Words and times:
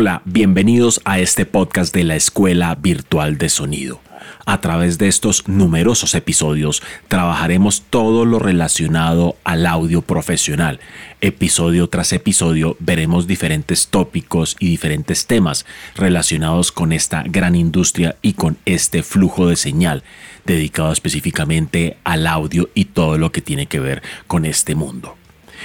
Hola, 0.00 0.22
bienvenidos 0.24 1.02
a 1.04 1.18
este 1.18 1.44
podcast 1.44 1.94
de 1.94 2.04
la 2.04 2.16
Escuela 2.16 2.74
Virtual 2.74 3.36
de 3.36 3.50
Sonido. 3.50 4.00
A 4.46 4.62
través 4.62 4.96
de 4.96 5.08
estos 5.08 5.46
numerosos 5.46 6.14
episodios 6.14 6.82
trabajaremos 7.08 7.82
todo 7.90 8.24
lo 8.24 8.38
relacionado 8.38 9.36
al 9.44 9.66
audio 9.66 10.00
profesional. 10.00 10.80
Episodio 11.20 11.86
tras 11.90 12.14
episodio 12.14 12.78
veremos 12.80 13.26
diferentes 13.26 13.88
tópicos 13.88 14.56
y 14.58 14.70
diferentes 14.70 15.26
temas 15.26 15.66
relacionados 15.96 16.72
con 16.72 16.92
esta 16.92 17.22
gran 17.24 17.54
industria 17.54 18.16
y 18.22 18.32
con 18.32 18.56
este 18.64 19.02
flujo 19.02 19.48
de 19.48 19.56
señal 19.56 20.02
dedicado 20.46 20.92
específicamente 20.92 21.98
al 22.04 22.26
audio 22.26 22.70
y 22.74 22.86
todo 22.86 23.18
lo 23.18 23.32
que 23.32 23.42
tiene 23.42 23.66
que 23.66 23.80
ver 23.80 24.02
con 24.26 24.46
este 24.46 24.74
mundo. 24.74 25.19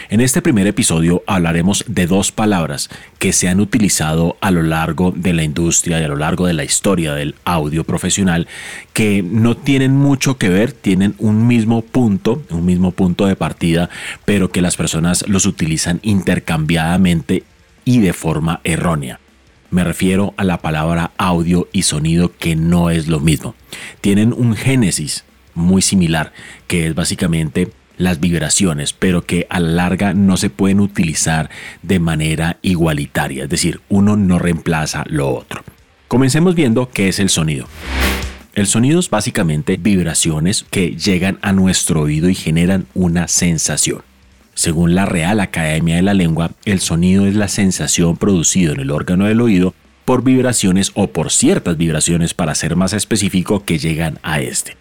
En 0.09 0.22
este 0.22 0.41
primer 0.41 0.67
episodio 0.67 1.23
hablaremos 1.27 1.84
de 1.88 2.08
dos 2.08 2.31
palabras 2.31 2.90
que 3.20 3.34
se 3.34 3.48
han 3.48 3.59
utilizado 3.59 4.38
a 4.41 4.52
lo 4.52 4.62
largo 4.62 5.12
de 5.12 5.34
la 5.34 5.44
industria 5.44 5.99
y 5.99 6.04
a 6.04 6.08
lo 6.08 6.16
largo 6.16 6.48
de 6.48 6.54
la 6.54 6.63
historia 6.63 7.13
del 7.13 7.35
audio 7.45 7.84
profesional 7.84 8.48
que 8.94 9.23
no 9.23 9.58
tienen 9.58 9.95
mucho 9.95 10.38
que 10.38 10.49
ver, 10.49 10.71
tienen 10.71 11.16
un 11.18 11.48
mismo 11.48 11.81
punto, 11.81 12.44
un 12.49 12.66
mismo 12.66 12.91
punto 12.91 13.26
de 13.26 13.35
partida, 13.35 13.90
pero 14.26 14.52
que 14.52 14.62
las 14.62 14.77
personas 14.77 15.27
los 15.27 15.45
utilizan 15.45 15.99
intercambiadamente 16.04 17.43
y 17.84 17.99
de 17.99 18.13
forma 18.13 18.62
errónea. 18.63 19.20
Me 19.71 19.84
refiero 19.84 20.34
a 20.37 20.43
la 20.43 20.62
palabra 20.62 21.12
audio 21.18 21.68
y 21.71 21.84
sonido 21.84 22.32
que 22.37 22.55
no 22.55 22.90
es 22.90 23.07
lo 23.07 23.20
mismo. 23.20 23.55
Tienen 24.02 24.32
un 24.32 24.55
génesis 24.55 25.26
muy 25.54 25.82
similar, 25.82 26.34
que 26.68 26.87
es 26.87 26.96
básicamente 26.96 27.71
las 27.98 28.20
vibraciones, 28.20 28.93
pero 28.93 29.26
que 29.26 29.48
a 29.49 29.60
la 29.60 29.70
larga 29.70 30.13
no 30.13 30.38
se 30.38 30.49
pueden 30.49 30.79
utilizar 30.79 31.49
de 31.82 31.99
manera 31.99 32.57
igualitaria, 32.62 33.43
es 33.43 33.49
decir, 33.49 33.82
uno 33.90 34.15
no 34.15 34.40
reemplaza 34.40 35.04
lo 35.07 35.34
otro. 35.34 35.63
Comencemos 36.07 36.55
viendo 36.55 36.90
qué 36.91 37.07
es 37.07 37.20
el 37.20 37.29
sonido. 37.29 37.68
El 38.54 38.68
sonido 38.68 38.99
es 38.99 39.10
básicamente 39.10 39.77
vibraciones 39.77 40.65
que 40.70 40.96
llegan 40.96 41.40
a 41.41 41.52
nuestro 41.52 42.02
oído 42.02 42.29
y 42.29 42.35
generan 42.35 42.85
una 42.93 43.27
sensación. 43.27 44.02
Según 44.54 44.96
la 44.96 45.05
Real 45.05 45.41
Academia 45.41 45.98
de 45.98 46.02
la 46.02 46.13
Lengua, 46.13 46.52
el 46.63 46.80
sonido 46.80 47.26
es 47.26 47.35
la 47.35 47.49
sensación 47.49 48.15
producida 48.15 48.71
en 48.71 48.80
el 48.80 48.91
órgano 48.91 49.26
del 49.26 49.41
oído 49.41 49.74
por 50.05 50.24
vibraciones 50.24 50.91
o 50.93 51.07
por 51.07 51.32
ciertas 51.32 51.76
vibraciones 51.76 52.34
para 52.34 52.55
ser 52.55 52.77
más 52.77 52.93
específico 52.93 53.65
que 53.65 53.80
llegan 53.80 54.20
a 54.24 54.40
este. 54.40 54.77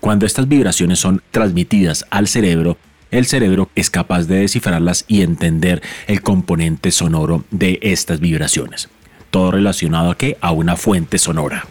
Cuando 0.00 0.24
estas 0.24 0.48
vibraciones 0.48 0.98
son 0.98 1.22
transmitidas 1.30 2.06
al 2.10 2.26
cerebro, 2.26 2.78
el 3.10 3.26
cerebro 3.26 3.70
es 3.74 3.90
capaz 3.90 4.24
de 4.24 4.36
descifrarlas 4.36 5.04
y 5.08 5.22
entender 5.22 5.82
el 6.06 6.22
componente 6.22 6.90
sonoro 6.90 7.44
de 7.50 7.78
estas 7.82 8.20
vibraciones. 8.20 8.88
Todo 9.30 9.50
relacionado 9.50 10.10
a 10.10 10.16
qué? 10.16 10.38
A 10.40 10.52
una 10.52 10.76
fuente 10.76 11.18
sonora. 11.18 11.66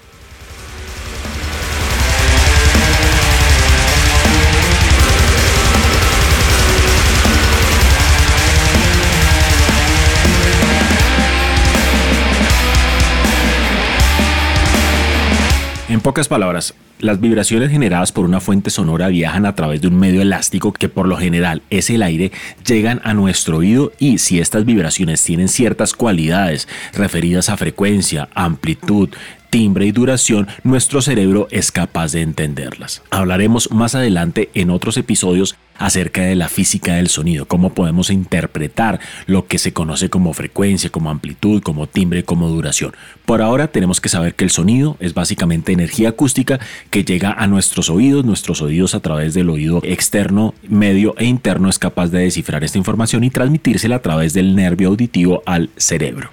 Pocas 16.10 16.28
palabras, 16.28 16.74
las 16.98 17.22
vibraciones 17.22 17.70
generadas 17.70 18.12
por 18.12 18.26
una 18.26 18.40
fuente 18.40 18.72
sonora 18.72 19.10
viajan 19.10 19.46
a 19.46 19.54
través 19.54 19.80
de 19.80 19.90
un 19.90 20.00
medio 20.00 20.24
elástico 20.24 20.74
que 20.74 20.90
por 20.90 21.08
lo 21.08 21.18
general 21.18 21.62
es 21.70 21.92
el 21.92 22.02
aire, 22.02 22.32
llegan 22.66 23.00
a 23.04 23.14
nuestro 23.14 23.58
oído 23.58 23.92
y 24.00 24.18
si 24.18 24.40
estas 24.40 24.66
vibraciones 24.66 25.24
tienen 25.24 25.50
ciertas 25.50 25.94
cualidades 25.94 26.68
referidas 26.96 27.50
a 27.50 27.58
frecuencia, 27.58 28.28
amplitud, 28.34 29.10
timbre 29.50 29.86
y 29.86 29.92
duración, 29.92 30.48
nuestro 30.64 31.02
cerebro 31.02 31.48
es 31.52 31.72
capaz 31.72 32.12
de 32.14 32.22
entenderlas. 32.22 33.02
Hablaremos 33.10 33.72
más 33.72 33.96
adelante 33.96 34.50
en 34.54 34.70
otros 34.70 34.98
episodios 34.98 35.56
acerca 35.78 36.24
de 36.24 36.36
la 36.36 36.50
física 36.50 36.96
del 36.96 37.08
sonido, 37.08 37.46
cómo 37.46 37.74
podemos 37.74 38.10
interpretar 38.10 39.00
lo 39.26 39.48
que 39.48 39.58
se 39.58 39.72
conoce 39.72 40.10
como 40.10 40.34
frecuencia, 40.34 40.90
como 40.90 41.10
amplitud, 41.10 41.62
como 41.62 41.88
timbre, 41.88 42.24
como 42.24 42.50
duración. 42.50 42.94
Por 43.26 43.42
ahora 43.42 43.70
tenemos 43.70 44.02
que 44.02 44.10
saber 44.10 44.36
que 44.36 44.44
el 44.44 44.50
sonido 44.52 44.98
es 45.00 45.14
básicamente 45.14 45.72
energía 45.72 46.10
acústica 46.10 46.60
que 46.90 47.06
llega 47.06 47.32
a 47.32 47.48
nuestros 47.48 47.90
oídos, 47.90 48.26
nuestros 48.26 48.62
oídos 48.62 48.94
a 48.94 49.00
través 49.00 49.34
del 49.34 49.50
oído 49.50 49.80
externo, 49.84 50.54
medio 50.68 51.16
e 51.18 51.26
interno 51.26 51.70
es 51.70 51.80
capaz 51.80 52.08
de 52.08 52.20
descifrar 52.20 52.64
esta 52.64 52.78
información 52.78 53.24
y 53.24 53.30
transmitírsela 53.30 53.96
a 53.98 54.02
través 54.02 54.34
del 54.34 54.56
nervio 54.56 54.90
auditivo 54.90 55.42
al 55.46 55.70
cerebro. 55.78 56.30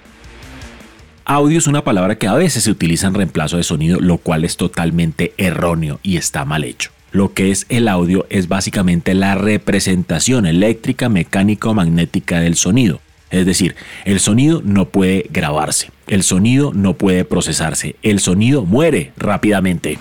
Audio 1.29 1.57
es 1.57 1.67
una 1.67 1.83
palabra 1.83 2.17
que 2.17 2.27
a 2.27 2.35
veces 2.35 2.63
se 2.63 2.71
utiliza 2.71 3.05
en 3.05 3.13
reemplazo 3.13 3.57
de 3.57 3.63
sonido, 3.63 3.99
lo 3.99 4.17
cual 4.17 4.45
es 4.45 4.55
totalmente 4.55 5.33
erróneo 5.35 5.99
y 6.01 6.15
está 6.15 6.45
mal 6.45 6.63
hecho. 6.63 6.91
Lo 7.11 7.33
que 7.33 7.51
es 7.51 7.65
el 7.67 7.89
audio 7.89 8.25
es 8.29 8.47
básicamente 8.47 9.13
la 9.13 9.35
representación 9.35 10.45
eléctrica, 10.45 11.09
mecánica 11.09 11.67
o 11.67 11.73
magnética 11.73 12.39
del 12.39 12.55
sonido. 12.55 13.01
Es 13.29 13.45
decir, 13.45 13.75
el 14.05 14.21
sonido 14.21 14.61
no 14.63 14.85
puede 14.85 15.25
grabarse, 15.29 15.91
el 16.07 16.23
sonido 16.23 16.71
no 16.73 16.93
puede 16.93 17.25
procesarse, 17.25 17.97
el 18.03 18.21
sonido 18.21 18.63
muere 18.63 19.11
rápidamente. 19.17 19.99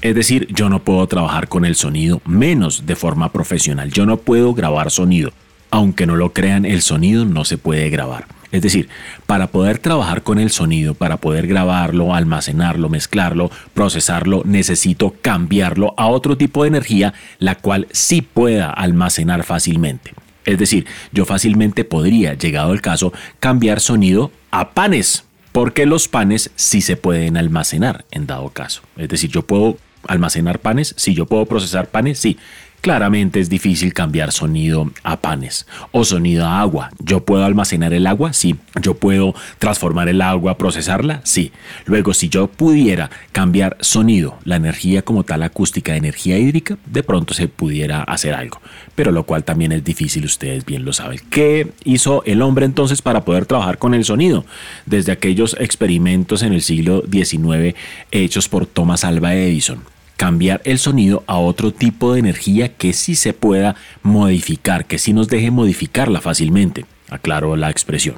Es 0.00 0.16
decir, 0.16 0.48
yo 0.52 0.68
no 0.68 0.82
puedo 0.82 1.06
trabajar 1.06 1.46
con 1.46 1.64
el 1.64 1.76
sonido 1.76 2.20
menos 2.24 2.86
de 2.86 2.96
forma 2.96 3.30
profesional. 3.30 3.92
Yo 3.92 4.04
no 4.04 4.16
puedo 4.16 4.52
grabar 4.52 4.90
sonido. 4.90 5.30
Aunque 5.72 6.06
no 6.06 6.16
lo 6.16 6.32
crean, 6.32 6.64
el 6.64 6.82
sonido 6.82 7.24
no 7.24 7.44
se 7.44 7.58
puede 7.58 7.90
grabar. 7.90 8.26
Es 8.52 8.60
decir, 8.60 8.90
para 9.26 9.46
poder 9.46 9.78
trabajar 9.78 10.22
con 10.22 10.38
el 10.38 10.50
sonido, 10.50 10.92
para 10.92 11.16
poder 11.16 11.46
grabarlo, 11.46 12.14
almacenarlo, 12.14 12.90
mezclarlo, 12.90 13.50
procesarlo, 13.72 14.42
necesito 14.44 15.14
cambiarlo 15.22 15.94
a 15.96 16.08
otro 16.08 16.36
tipo 16.36 16.62
de 16.62 16.68
energía, 16.68 17.14
la 17.38 17.54
cual 17.54 17.88
sí 17.90 18.20
pueda 18.20 18.70
almacenar 18.70 19.44
fácilmente. 19.44 20.12
Es 20.44 20.58
decir, 20.58 20.86
yo 21.10 21.24
fácilmente 21.24 21.84
podría, 21.84 22.34
llegado 22.34 22.74
el 22.74 22.82
caso, 22.82 23.14
cambiar 23.40 23.80
sonido 23.80 24.30
a 24.50 24.72
panes, 24.72 25.24
porque 25.52 25.86
los 25.86 26.08
panes 26.08 26.50
sí 26.54 26.82
se 26.82 26.96
pueden 26.96 27.38
almacenar 27.38 28.04
en 28.10 28.26
dado 28.26 28.50
caso. 28.50 28.82
Es 28.98 29.08
decir, 29.08 29.30
yo 29.30 29.42
puedo 29.42 29.78
almacenar 30.06 30.58
panes, 30.58 30.94
sí, 30.98 31.14
yo 31.14 31.24
puedo 31.24 31.46
procesar 31.46 31.88
panes, 31.88 32.18
sí. 32.18 32.36
Claramente 32.82 33.38
es 33.38 33.48
difícil 33.48 33.94
cambiar 33.94 34.32
sonido 34.32 34.90
a 35.04 35.20
panes 35.20 35.68
o 35.92 36.04
sonido 36.04 36.44
a 36.46 36.60
agua. 36.60 36.90
¿Yo 36.98 37.24
puedo 37.24 37.44
almacenar 37.44 37.94
el 37.94 38.08
agua? 38.08 38.32
Sí. 38.32 38.56
¿Yo 38.82 38.94
puedo 38.94 39.36
transformar 39.60 40.08
el 40.08 40.20
agua, 40.20 40.58
procesarla? 40.58 41.20
Sí. 41.22 41.52
Luego, 41.86 42.12
si 42.12 42.28
yo 42.28 42.48
pudiera 42.48 43.08
cambiar 43.30 43.76
sonido, 43.78 44.36
la 44.42 44.56
energía 44.56 45.02
como 45.02 45.22
tal 45.22 45.44
acústica 45.44 45.92
de 45.92 45.98
energía 45.98 46.36
hídrica, 46.38 46.76
de 46.84 47.04
pronto 47.04 47.34
se 47.34 47.46
pudiera 47.46 48.02
hacer 48.02 48.34
algo. 48.34 48.60
Pero 48.96 49.12
lo 49.12 49.26
cual 49.26 49.44
también 49.44 49.70
es 49.70 49.84
difícil, 49.84 50.24
ustedes 50.24 50.66
bien 50.66 50.84
lo 50.84 50.92
saben. 50.92 51.20
¿Qué 51.30 51.70
hizo 51.84 52.24
el 52.24 52.42
hombre 52.42 52.66
entonces 52.66 53.00
para 53.00 53.24
poder 53.24 53.46
trabajar 53.46 53.78
con 53.78 53.94
el 53.94 54.04
sonido? 54.04 54.44
Desde 54.86 55.12
aquellos 55.12 55.56
experimentos 55.60 56.42
en 56.42 56.52
el 56.52 56.62
siglo 56.62 57.04
XIX 57.08 57.76
hechos 58.10 58.48
por 58.48 58.66
Thomas 58.66 59.04
Alva 59.04 59.36
Edison 59.36 59.84
cambiar 60.22 60.62
el 60.64 60.78
sonido 60.78 61.24
a 61.26 61.38
otro 61.38 61.72
tipo 61.72 62.12
de 62.12 62.20
energía 62.20 62.76
que 62.76 62.92
sí 62.92 63.16
se 63.16 63.32
pueda 63.32 63.74
modificar, 64.04 64.84
que 64.84 65.00
sí 65.00 65.12
nos 65.12 65.26
deje 65.26 65.50
modificarla 65.50 66.20
fácilmente. 66.20 66.86
Aclaro 67.10 67.56
la 67.56 67.70
expresión. 67.70 68.14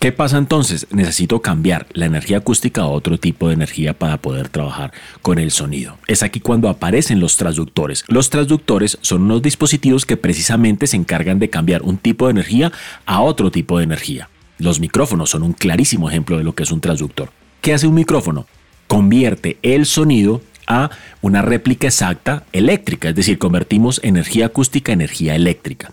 ¿Qué 0.00 0.10
pasa 0.10 0.36
entonces? 0.36 0.88
Necesito 0.90 1.40
cambiar 1.42 1.86
la 1.92 2.06
energía 2.06 2.38
acústica 2.38 2.80
a 2.80 2.86
otro 2.86 3.18
tipo 3.18 3.46
de 3.46 3.54
energía 3.54 3.96
para 3.96 4.16
poder 4.16 4.48
trabajar 4.48 4.92
con 5.22 5.38
el 5.38 5.52
sonido. 5.52 5.96
Es 6.08 6.24
aquí 6.24 6.40
cuando 6.40 6.68
aparecen 6.68 7.20
los 7.20 7.36
transductores. 7.36 8.02
Los 8.08 8.30
transductores 8.30 8.98
son 9.00 9.22
unos 9.22 9.42
dispositivos 9.42 10.06
que 10.06 10.16
precisamente 10.16 10.88
se 10.88 10.96
encargan 10.96 11.38
de 11.38 11.50
cambiar 11.50 11.82
un 11.82 11.98
tipo 11.98 12.26
de 12.26 12.32
energía 12.32 12.72
a 13.06 13.20
otro 13.20 13.52
tipo 13.52 13.78
de 13.78 13.84
energía. 13.84 14.28
Los 14.58 14.80
micrófonos 14.80 15.30
son 15.30 15.44
un 15.44 15.52
clarísimo 15.52 16.10
ejemplo 16.10 16.36
de 16.36 16.42
lo 16.42 16.56
que 16.56 16.64
es 16.64 16.72
un 16.72 16.80
transductor. 16.80 17.30
¿Qué 17.60 17.74
hace 17.74 17.86
un 17.86 17.94
micrófono? 17.94 18.46
Convierte 18.88 19.58
el 19.62 19.86
sonido 19.86 20.42
a 20.66 20.90
una 21.22 21.42
réplica 21.42 21.86
exacta 21.86 22.44
eléctrica, 22.52 23.10
es 23.10 23.14
decir, 23.14 23.38
convertimos 23.38 24.00
energía 24.02 24.46
acústica 24.46 24.92
en 24.92 25.00
energía 25.00 25.36
eléctrica. 25.36 25.92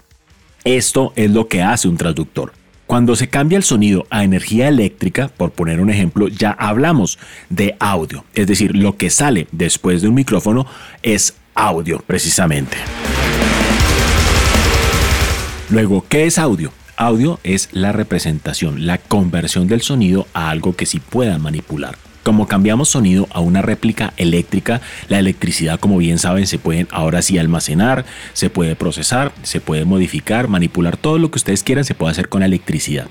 Esto 0.64 1.14
es 1.16 1.30
lo 1.30 1.48
que 1.48 1.62
hace 1.62 1.88
un 1.88 1.98
transductor. 1.98 2.54
Cuando 2.88 3.16
se 3.16 3.30
cambia 3.30 3.58
el 3.58 3.64
sonido 3.64 4.06
a 4.10 4.24
energía 4.24 4.68
eléctrica, 4.68 5.28
por 5.28 5.52
poner 5.52 5.80
un 5.80 5.90
ejemplo, 5.90 6.28
ya 6.28 6.52
hablamos 6.52 7.18
de 7.50 7.76
audio, 7.80 8.26
es 8.34 8.48
decir, 8.48 8.76
lo 8.76 8.98
que 8.98 9.10
sale 9.10 9.48
después 9.52 10.02
de 10.02 10.08
un 10.08 10.16
micrófono 10.16 10.66
es 11.02 11.36
audio 11.56 12.04
precisamente. 12.06 12.78
Luego, 15.70 16.06
¿qué 16.08 16.26
es 16.26 16.38
audio? 16.38 16.72
Audio 16.96 17.40
es 17.44 17.70
la 17.72 17.92
representación, 17.92 18.86
la 18.86 19.00
conversión 19.00 19.68
del 19.68 19.82
sonido 19.82 20.28
a 20.34 20.50
algo 20.50 20.76
que 20.76 20.86
sí 20.86 21.00
pueda 21.00 21.40
manipular. 21.40 21.98
Como 22.26 22.48
cambiamos 22.48 22.90
sonido 22.90 23.28
a 23.30 23.40
una 23.40 23.62
réplica 23.62 24.12
eléctrica, 24.18 24.82
la 25.10 25.20
electricidad, 25.20 25.80
como 25.80 26.00
bien 26.00 26.18
saben, 26.18 26.48
se 26.48 26.58
pueden 26.58 26.88
ahora 26.90 27.22
sí 27.22 27.38
almacenar, 27.38 28.04
se 28.34 28.50
puede 28.50 28.76
procesar, 28.76 29.32
se 29.44 29.62
puede 29.62 29.86
modificar, 29.86 30.48
manipular, 30.48 30.98
todo 30.98 31.20
lo 31.20 31.30
que 31.30 31.38
ustedes 31.38 31.62
quieran 31.62 31.86
se 31.86 31.94
puede 31.94 32.14
hacer 32.14 32.28
con 32.28 32.40
la 32.40 32.48
electricidad. 32.48 33.10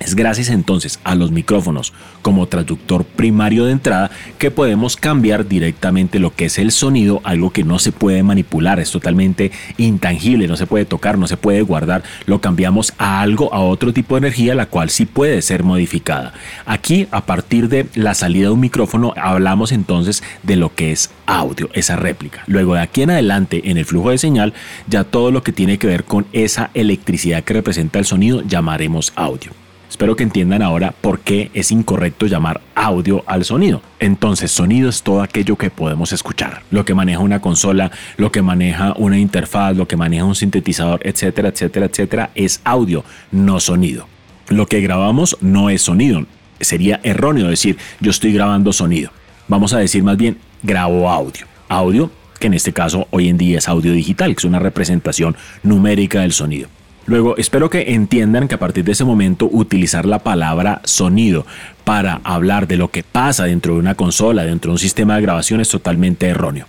Es 0.00 0.16
gracias 0.16 0.50
entonces 0.50 0.98
a 1.04 1.14
los 1.14 1.30
micrófonos 1.30 1.92
como 2.20 2.46
traductor 2.46 3.04
primario 3.04 3.64
de 3.64 3.72
entrada 3.72 4.10
que 4.38 4.50
podemos 4.50 4.96
cambiar 4.96 5.46
directamente 5.46 6.18
lo 6.18 6.34
que 6.34 6.46
es 6.46 6.58
el 6.58 6.72
sonido, 6.72 7.20
algo 7.24 7.50
que 7.50 7.64
no 7.64 7.78
se 7.78 7.92
puede 7.92 8.22
manipular, 8.22 8.80
es 8.80 8.90
totalmente 8.90 9.52
intangible, 9.78 10.48
no 10.48 10.56
se 10.56 10.66
puede 10.66 10.84
tocar, 10.84 11.16
no 11.16 11.26
se 11.26 11.36
puede 11.36 11.62
guardar, 11.62 12.02
lo 12.26 12.40
cambiamos 12.40 12.92
a 12.98 13.20
algo, 13.20 13.54
a 13.54 13.60
otro 13.60 13.92
tipo 13.92 14.14
de 14.14 14.26
energía, 14.26 14.54
la 14.54 14.66
cual 14.66 14.90
sí 14.90 15.06
puede 15.06 15.40
ser 15.42 15.62
modificada. 15.62 16.34
Aquí, 16.66 17.06
a 17.10 17.24
partir 17.24 17.68
de 17.68 17.86
la 17.94 18.14
salida 18.14 18.48
de 18.48 18.54
un 18.54 18.60
micrófono, 18.60 19.14
hablamos 19.16 19.70
entonces 19.70 20.22
de 20.42 20.56
lo 20.56 20.74
que 20.74 20.92
es 20.92 21.10
audio, 21.26 21.70
esa 21.72 21.96
réplica. 21.96 22.42
Luego 22.46 22.74
de 22.74 22.80
aquí 22.80 23.02
en 23.02 23.10
adelante, 23.10 23.70
en 23.70 23.78
el 23.78 23.84
flujo 23.84 24.10
de 24.10 24.18
señal, 24.18 24.54
ya 24.88 25.04
todo 25.04 25.30
lo 25.30 25.42
que 25.42 25.52
tiene 25.52 25.78
que 25.78 25.86
ver 25.86 26.04
con 26.04 26.26
esa 26.32 26.70
electricidad 26.74 27.44
que 27.44 27.54
representa 27.54 28.00
el 28.00 28.04
sonido, 28.04 28.42
llamaremos 28.42 29.12
audio. 29.16 29.63
Espero 29.94 30.16
que 30.16 30.24
entiendan 30.24 30.60
ahora 30.60 30.92
por 31.00 31.20
qué 31.20 31.52
es 31.54 31.70
incorrecto 31.70 32.26
llamar 32.26 32.60
audio 32.74 33.22
al 33.28 33.44
sonido. 33.44 33.80
Entonces, 34.00 34.50
sonido 34.50 34.88
es 34.88 35.04
todo 35.04 35.22
aquello 35.22 35.54
que 35.54 35.70
podemos 35.70 36.12
escuchar. 36.12 36.64
Lo 36.72 36.84
que 36.84 36.94
maneja 36.94 37.20
una 37.20 37.40
consola, 37.40 37.92
lo 38.16 38.32
que 38.32 38.42
maneja 38.42 38.92
una 38.96 39.20
interfaz, 39.20 39.76
lo 39.76 39.86
que 39.86 39.96
maneja 39.96 40.24
un 40.24 40.34
sintetizador, 40.34 40.98
etcétera, 41.04 41.50
etcétera, 41.50 41.86
etcétera, 41.86 42.30
es 42.34 42.60
audio, 42.64 43.04
no 43.30 43.60
sonido. 43.60 44.08
Lo 44.48 44.66
que 44.66 44.80
grabamos 44.80 45.36
no 45.40 45.70
es 45.70 45.82
sonido. 45.82 46.26
Sería 46.58 46.98
erróneo 47.04 47.46
decir 47.46 47.78
yo 48.00 48.10
estoy 48.10 48.32
grabando 48.32 48.72
sonido. 48.72 49.12
Vamos 49.46 49.74
a 49.74 49.78
decir 49.78 50.02
más 50.02 50.16
bien 50.16 50.38
grabo 50.64 51.08
audio. 51.08 51.46
Audio, 51.68 52.10
que 52.40 52.48
en 52.48 52.54
este 52.54 52.72
caso 52.72 53.06
hoy 53.12 53.28
en 53.28 53.38
día 53.38 53.58
es 53.58 53.68
audio 53.68 53.92
digital, 53.92 54.34
que 54.34 54.40
es 54.40 54.44
una 54.44 54.58
representación 54.58 55.36
numérica 55.62 56.22
del 56.22 56.32
sonido. 56.32 56.68
Luego, 57.06 57.36
espero 57.36 57.68
que 57.68 57.92
entiendan 57.94 58.48
que 58.48 58.54
a 58.54 58.58
partir 58.58 58.84
de 58.84 58.92
ese 58.92 59.04
momento 59.04 59.48
utilizar 59.52 60.06
la 60.06 60.20
palabra 60.20 60.80
sonido 60.84 61.44
para 61.84 62.20
hablar 62.24 62.66
de 62.66 62.78
lo 62.78 62.90
que 62.90 63.02
pasa 63.02 63.44
dentro 63.44 63.74
de 63.74 63.80
una 63.80 63.94
consola, 63.94 64.44
dentro 64.44 64.70
de 64.70 64.74
un 64.74 64.78
sistema 64.78 65.16
de 65.16 65.22
grabación 65.22 65.60
es 65.60 65.68
totalmente 65.68 66.26
erróneo. 66.26 66.66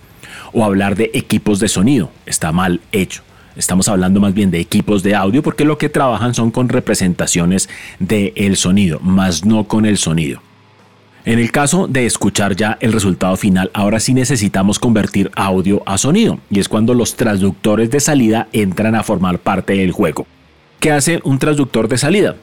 O 0.52 0.64
hablar 0.64 0.94
de 0.94 1.10
equipos 1.14 1.58
de 1.58 1.68
sonido 1.68 2.10
está 2.26 2.52
mal 2.52 2.80
hecho. 2.92 3.22
Estamos 3.56 3.88
hablando 3.88 4.20
más 4.20 4.34
bien 4.34 4.50
de 4.50 4.60
equipos 4.60 5.02
de 5.02 5.14
audio 5.14 5.42
porque 5.42 5.64
lo 5.64 5.78
que 5.78 5.88
trabajan 5.88 6.34
son 6.34 6.50
con 6.50 6.68
representaciones 6.68 7.70
del 7.98 8.56
sonido, 8.56 9.00
más 9.00 9.46
no 9.46 9.64
con 9.64 9.86
el 9.86 9.96
sonido. 9.96 10.42
En 11.26 11.40
el 11.40 11.50
caso 11.50 11.88
de 11.88 12.06
escuchar 12.06 12.54
ya 12.54 12.78
el 12.80 12.92
resultado 12.92 13.36
final, 13.36 13.72
ahora 13.74 13.98
sí 13.98 14.14
necesitamos 14.14 14.78
convertir 14.78 15.32
audio 15.34 15.82
a 15.84 15.98
sonido, 15.98 16.38
y 16.50 16.60
es 16.60 16.68
cuando 16.68 16.94
los 16.94 17.16
traductores 17.16 17.90
de 17.90 17.98
salida 17.98 18.46
entran 18.52 18.94
a 18.94 19.02
formar 19.02 19.40
parte 19.40 19.72
del 19.72 19.90
juego. 19.90 20.24
¿Qué 20.78 20.92
hace 20.92 21.18
un 21.24 21.40
traductor 21.40 21.88
de 21.88 21.98
salida? 21.98 22.36